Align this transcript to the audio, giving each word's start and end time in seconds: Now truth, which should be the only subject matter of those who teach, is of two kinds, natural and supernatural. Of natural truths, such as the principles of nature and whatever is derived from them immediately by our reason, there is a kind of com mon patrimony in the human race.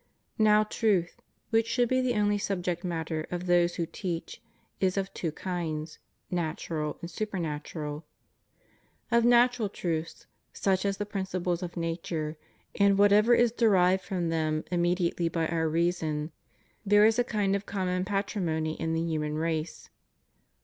Now 0.39 0.63
truth, 0.63 1.21
which 1.51 1.67
should 1.67 1.87
be 1.87 2.01
the 2.01 2.15
only 2.15 2.39
subject 2.39 2.83
matter 2.83 3.27
of 3.29 3.45
those 3.45 3.75
who 3.75 3.85
teach, 3.85 4.41
is 4.79 4.97
of 4.97 5.13
two 5.13 5.31
kinds, 5.31 5.99
natural 6.31 6.97
and 7.01 7.11
supernatural. 7.11 8.03
Of 9.11 9.25
natural 9.25 9.69
truths, 9.69 10.25
such 10.53 10.85
as 10.85 10.97
the 10.97 11.05
principles 11.05 11.61
of 11.61 11.77
nature 11.77 12.35
and 12.73 12.97
whatever 12.97 13.35
is 13.35 13.51
derived 13.51 14.03
from 14.03 14.29
them 14.29 14.63
immediately 14.71 15.29
by 15.29 15.45
our 15.49 15.69
reason, 15.69 16.31
there 16.83 17.05
is 17.05 17.19
a 17.19 17.23
kind 17.23 17.55
of 17.55 17.67
com 17.67 17.85
mon 17.87 18.03
patrimony 18.03 18.73
in 18.81 18.93
the 18.93 19.03
human 19.03 19.35
race. 19.35 19.91